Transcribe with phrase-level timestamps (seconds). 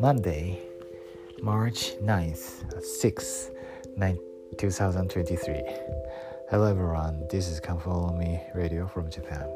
[0.00, 0.60] Monday,
[1.42, 2.62] March 9th,
[3.02, 3.50] 6th,
[4.58, 5.62] 2023.
[6.50, 9.52] Hello everyone, this is Come Follow Me Radio from Japan.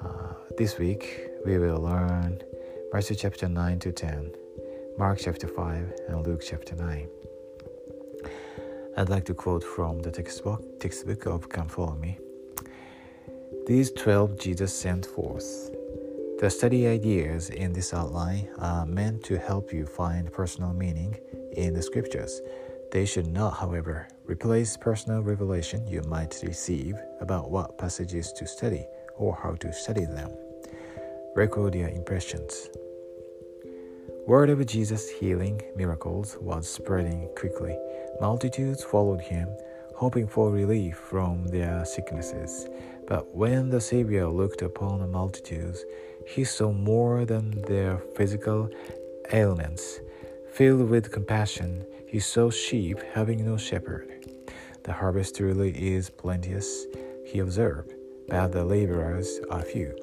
[0.00, 2.40] Uh, this week we will learn
[2.92, 4.32] Matthew chapter 9 to 10,
[4.96, 7.08] Mark chapter 5, and Luke chapter 9.
[8.96, 12.18] I'd like to quote from the textbook, textbook of Come Follow Me.
[13.66, 15.70] These twelve Jesus sent forth
[16.38, 21.18] the study ideas in this outline are meant to help you find personal meaning
[21.52, 22.42] in the scriptures.
[22.92, 28.84] They should not, however, replace personal revelation you might receive about what passages to study
[29.16, 30.30] or how to study them.
[31.34, 32.68] Record your impressions.
[34.26, 37.78] Word of Jesus' healing miracles was spreading quickly.
[38.20, 39.48] Multitudes followed him,
[39.96, 42.68] hoping for relief from their sicknesses.
[43.08, 45.84] But when the Savior looked upon the multitudes,
[46.26, 48.68] he saw more than their physical
[49.32, 50.00] ailments.
[50.52, 54.26] Filled with compassion, he saw sheep having no shepherd.
[54.84, 56.86] The harvest really is plenteous,
[57.24, 57.94] he observed,
[58.28, 59.96] but the laborers are few.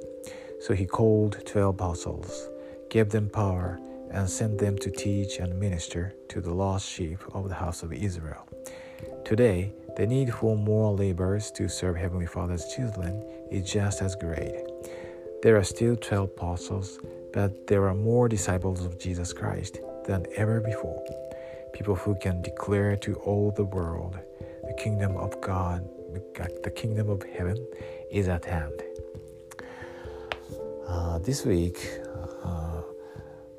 [0.59, 2.50] So he called twelve apostles,
[2.90, 3.80] gave them power,
[4.12, 7.92] and sent them to teach and minister to the lost sheep of the house of
[7.94, 8.48] Israel.
[9.25, 14.54] Today, the need for more laborers to serve Heavenly Father's children is just as great.
[15.44, 17.00] There are still 12 apostles,
[17.32, 21.04] but there are more disciples of Jesus Christ than ever before.
[21.74, 24.18] People who can declare to all the world
[24.68, 25.88] the kingdom of God,
[26.64, 27.58] the kingdom of heaven
[28.12, 28.82] is at hand.
[30.88, 32.00] Uh, this week,
[32.44, 32.82] uh,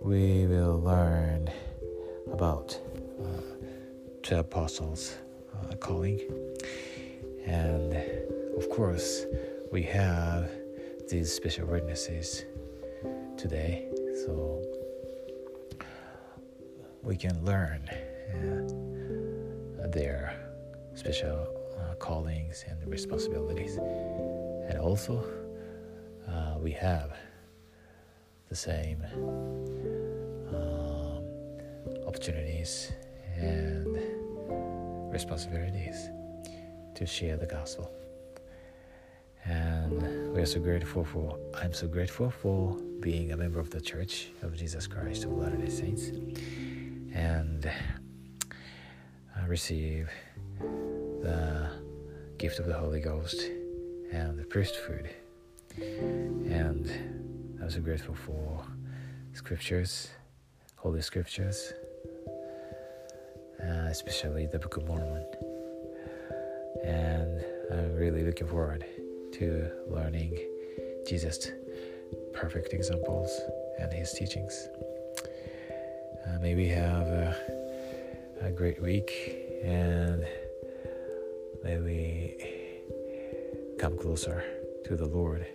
[0.00, 1.48] we will learn
[2.32, 2.78] about
[3.22, 3.26] uh,
[4.22, 5.16] 12 apostles
[5.62, 6.20] uh, calling,
[7.46, 7.94] and
[8.56, 9.24] of course,
[9.72, 10.50] we have
[11.08, 12.44] these special witnesses
[13.36, 13.88] today.
[14.24, 14.62] So
[17.02, 17.88] we can learn
[19.82, 20.34] uh, their
[20.94, 21.46] special
[21.78, 23.76] uh, callings and responsibilities.
[24.68, 25.22] And also
[26.26, 27.12] uh, we have
[28.48, 29.04] the same
[30.54, 31.22] um,
[32.06, 32.92] opportunities
[33.36, 33.98] and
[35.14, 36.10] responsibilities
[36.96, 37.88] to share the gospel.
[39.44, 43.80] And we are so grateful for i'm so grateful for being a member of the
[43.80, 46.08] church of jesus christ of latter-day saints.
[47.12, 47.70] And
[49.40, 50.10] I receive
[50.58, 51.70] the
[52.36, 53.40] gift of the holy ghost
[54.10, 55.10] and the priesthood.
[55.78, 56.84] And
[57.62, 58.66] i'm so grateful for
[59.32, 60.08] scriptures
[60.74, 61.72] holy scriptures
[63.94, 65.24] especially the book of mormon
[66.82, 68.84] and i'm really looking forward
[69.32, 70.36] to learning
[71.06, 71.52] Jesus'
[72.32, 73.30] perfect examples
[73.78, 74.68] and his teachings.
[76.26, 77.36] Uh, may we have a,
[78.42, 79.12] a great week
[79.62, 80.26] and
[81.62, 82.36] may we
[83.78, 84.42] come closer
[84.84, 85.46] to the Lord.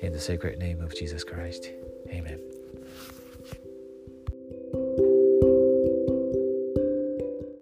[0.00, 1.70] In the sacred name of Jesus Christ.
[2.08, 2.40] Amen.